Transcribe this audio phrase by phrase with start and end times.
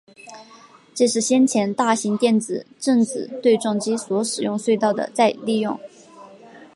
[0.95, 5.79] 这是先前大型电子正子对撞机所使用隧道的再利用。